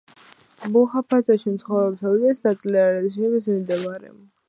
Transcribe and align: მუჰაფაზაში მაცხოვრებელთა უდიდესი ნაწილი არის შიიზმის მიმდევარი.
მუჰაფაზაში 0.75 1.53
მაცხოვრებელთა 1.53 2.15
უდიდესი 2.17 2.47
ნაწილი 2.49 2.85
არის 2.89 3.19
შიიზმის 3.19 3.51
მიმდევარი. 3.55 4.15